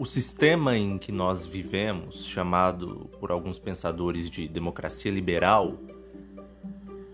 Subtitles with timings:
[0.00, 5.78] O sistema em que nós vivemos, chamado por alguns pensadores de democracia liberal,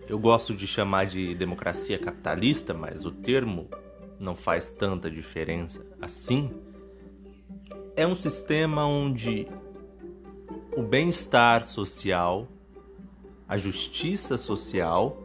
[0.08, 3.68] eu gosto de chamar de democracia capitalista, mas o termo
[4.20, 6.48] não faz tanta diferença assim.
[7.96, 9.48] É um sistema onde
[10.76, 12.46] o bem-estar social,
[13.48, 15.20] a justiça social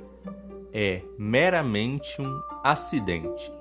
[0.74, 3.61] é meramente um acidente.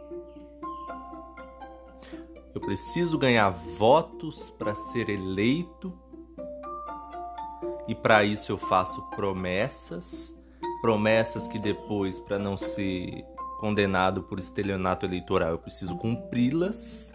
[2.55, 5.93] Eu preciso ganhar votos para ser eleito.
[7.87, 10.39] E para isso eu faço promessas,
[10.81, 13.25] promessas que depois, para não ser
[13.59, 17.13] condenado por estelionato eleitoral, eu preciso cumpri-las.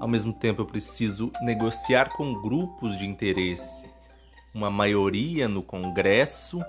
[0.00, 3.88] Ao mesmo tempo, eu preciso negociar com grupos de interesse
[4.54, 6.60] uma maioria no Congresso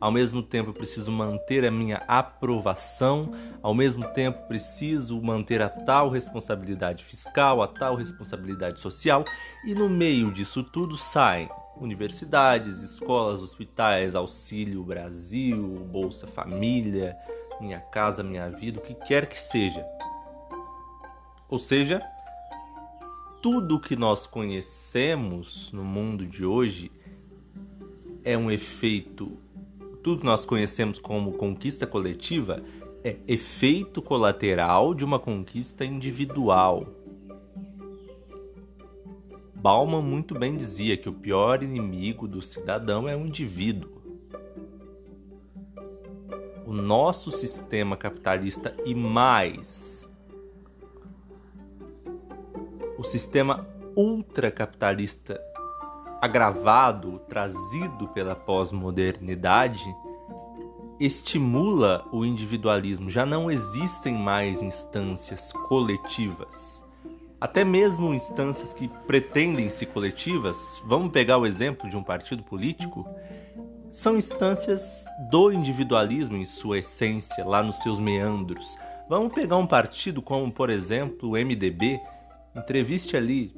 [0.00, 6.08] ao mesmo tempo preciso manter a minha aprovação, ao mesmo tempo preciso manter a tal
[6.08, 9.24] responsabilidade fiscal, a tal responsabilidade social,
[9.64, 11.48] e no meio disso tudo saem
[11.80, 17.16] universidades, escolas, hospitais, Auxílio Brasil, Bolsa Família,
[17.60, 19.84] Minha Casa Minha Vida, o que quer que seja.
[21.48, 22.02] Ou seja,
[23.40, 26.90] tudo que nós conhecemos no mundo de hoje
[28.24, 29.38] é um efeito
[30.02, 32.62] tudo nós conhecemos como conquista coletiva
[33.04, 36.86] é efeito colateral de uma conquista individual.
[39.54, 43.90] Bauman muito bem dizia que o pior inimigo do cidadão é o indivíduo.
[46.64, 49.98] O nosso sistema capitalista e mais
[52.98, 53.64] o sistema
[53.96, 55.40] ultracapitalista
[56.20, 59.84] agravado, trazido pela pós-modernidade,
[60.98, 63.08] estimula o individualismo.
[63.08, 66.84] Já não existem mais instâncias coletivas.
[67.40, 73.08] Até mesmo instâncias que pretendem ser coletivas, vamos pegar o exemplo de um partido político,
[73.92, 78.76] são instâncias do individualismo em sua essência, lá nos seus meandros.
[79.08, 82.00] Vamos pegar um partido como, por exemplo, o MDB,
[82.56, 83.54] entreviste ali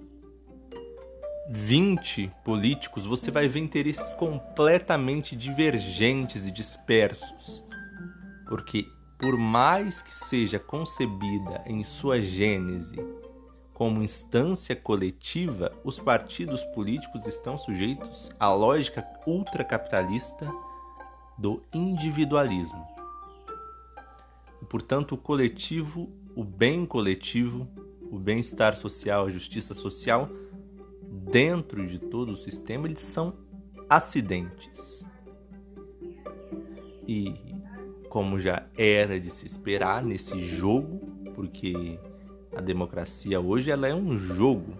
[1.52, 7.64] 20 políticos, você vai ver interesses completamente divergentes e dispersos.
[8.46, 8.86] Porque,
[9.18, 13.04] por mais que seja concebida em sua gênese
[13.74, 20.48] como instância coletiva, os partidos políticos estão sujeitos à lógica ultracapitalista
[21.36, 22.86] do individualismo.
[24.68, 27.66] Portanto, o coletivo, o bem coletivo,
[28.08, 30.30] o bem-estar social, a justiça social
[31.10, 33.34] dentro de todo o sistema, eles são
[33.88, 35.04] acidentes.
[37.06, 37.34] E
[38.08, 40.98] como já era de se esperar nesse jogo,
[41.34, 41.98] porque
[42.54, 44.74] a democracia hoje ela é um jogo.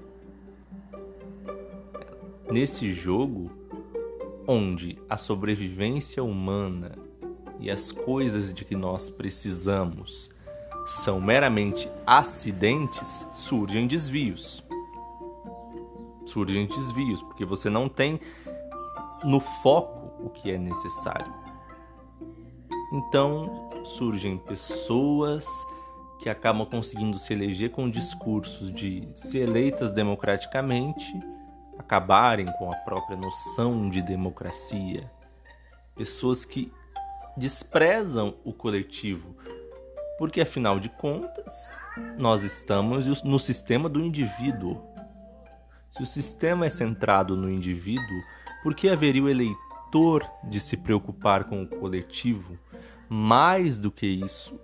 [2.51, 3.51] Nesse jogo
[4.47, 6.97] onde a sobrevivência humana
[7.59, 10.31] e as coisas de que nós precisamos
[10.87, 14.65] são meramente acidentes, surgem desvios
[16.31, 18.21] surgem desvios, porque você não tem
[19.25, 21.33] no foco o que é necessário.
[22.93, 25.47] Então surgem pessoas
[26.21, 31.19] que acabam conseguindo se eleger com discursos de ser eleitas democraticamente,
[31.79, 35.11] acabarem com a própria noção de democracia.
[35.95, 36.71] Pessoas que
[37.37, 39.35] desprezam o coletivo,
[40.19, 41.83] porque afinal de contas,
[42.19, 44.90] nós estamos no sistema do indivíduo.
[45.91, 48.23] Se o sistema é centrado no indivíduo,
[48.63, 52.57] por que haveria o eleitor de se preocupar com o coletivo?
[53.09, 54.59] Mais do que isso,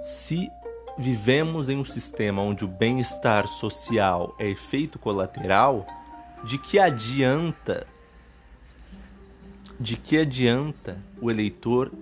[0.00, 0.48] se
[0.98, 5.86] vivemos em um sistema onde o bem-estar social é efeito colateral,
[6.42, 7.86] de que adianta
[9.78, 11.92] de que adianta o eleitor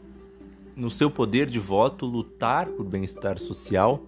[0.77, 4.01] no seu poder de voto lutar por bem-estar social,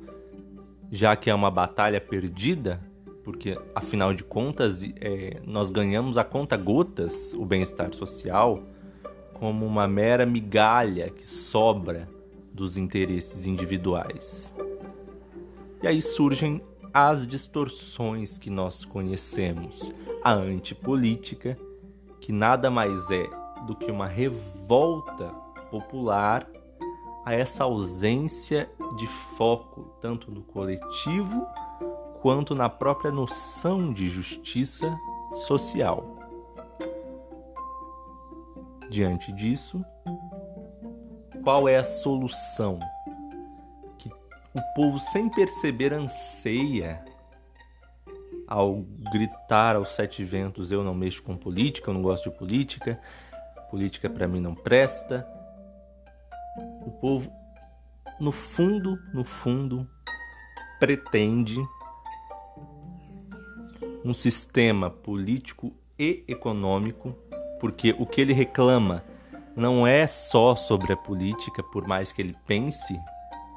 [0.91, 2.81] já que é uma batalha perdida?
[3.27, 8.63] Porque afinal de contas é, nós ganhamos a conta gotas o bem-estar social
[9.35, 12.09] como uma mera migalha que sobra
[12.53, 14.55] dos interesses individuais.
[15.83, 16.63] E aí surgem
[16.95, 19.93] as distorções que nós conhecemos,
[20.23, 21.59] a antipolítica,
[22.21, 23.29] que nada mais é
[23.67, 25.31] do que uma revolta
[25.69, 26.49] popular
[27.25, 31.45] a essa ausência de foco tanto no coletivo
[32.27, 34.99] quanto na própria noção de justiça
[35.47, 36.19] social.
[38.91, 39.81] Diante disso,
[41.45, 42.81] qual é a solução
[43.97, 44.11] que
[44.53, 47.05] o povo, sem perceber, anseia
[48.49, 53.01] ao gritar aos sete ventos: eu não mexo com política, eu não gosto de política,
[53.71, 55.25] política para mim não presta.
[56.85, 57.33] O povo,
[58.19, 59.89] no fundo, no fundo,
[60.81, 61.57] pretende
[64.07, 67.13] um sistema político e econômico,
[67.59, 69.03] porque o que ele reclama
[69.57, 72.97] não é só sobre a política, por mais que ele pense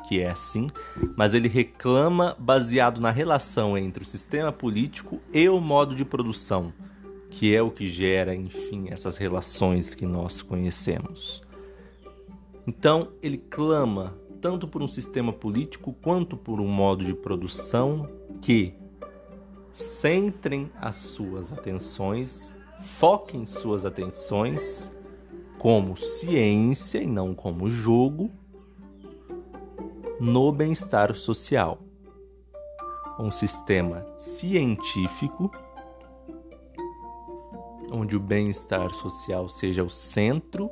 [0.08, 0.68] que é assim,
[1.16, 6.74] mas ele reclama baseado na relação entre o sistema político e o modo de produção,
[7.30, 11.44] que é o que gera, enfim, essas relações que nós conhecemos.
[12.66, 18.10] Então, ele clama tanto por um sistema político quanto por um modo de produção
[18.42, 18.74] que
[19.72, 24.92] centrem as suas atenções, foquem suas atenções
[25.58, 28.32] como ciência e não como jogo
[30.20, 31.80] no bem-estar social.
[33.20, 35.52] Um sistema científico
[37.92, 40.70] onde o bem-estar social seja o centro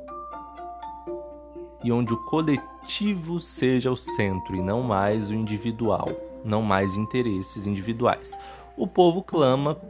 [1.82, 6.08] e onde o coletivo seja o centro e não mais o individual,
[6.44, 8.38] não mais interesses individuais.
[8.76, 9.80] O povo clama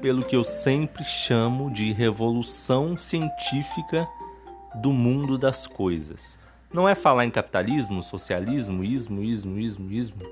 [0.00, 4.08] pelo que eu sempre chamo de revolução científica
[4.74, 6.38] do mundo das coisas.
[6.72, 10.22] Não é falar em capitalismo, socialismo, ismo, ismo, ismo, ismo.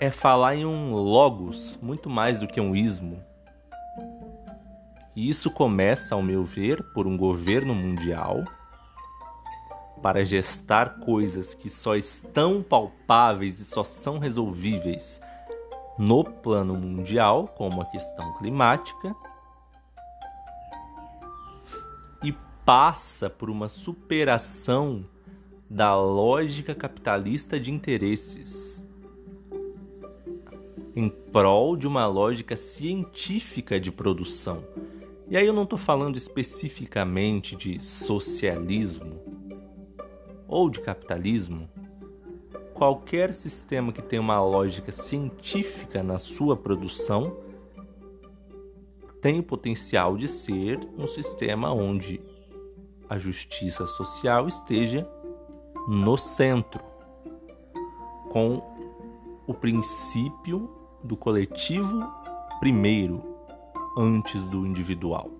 [0.00, 3.22] É falar em um logos, muito mais do que um ismo.
[5.14, 8.44] E isso começa, ao meu ver, por um governo mundial
[10.02, 15.20] para gestar coisas que só estão palpáveis e só são resolvíveis
[15.96, 19.14] no plano mundial, como a questão climática,
[22.22, 22.34] e
[22.64, 25.04] passa por uma superação
[25.70, 28.84] da lógica capitalista de interesses
[30.94, 34.62] em prol de uma lógica científica de produção.
[35.30, 39.31] E aí eu não estou falando especificamente de socialismo
[40.52, 41.66] ou de capitalismo,
[42.74, 47.34] qualquer sistema que tenha uma lógica científica na sua produção
[49.22, 52.20] tem o potencial de ser um sistema onde
[53.08, 55.08] a justiça social esteja
[55.88, 56.84] no centro,
[58.30, 58.62] com
[59.46, 60.68] o princípio
[61.02, 61.98] do coletivo
[62.60, 63.22] primeiro,
[63.96, 65.30] antes do individual.